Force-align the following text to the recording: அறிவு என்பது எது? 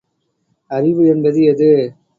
அறிவு 0.71 1.07
என்பது 1.07 1.41
எது? 1.43 1.69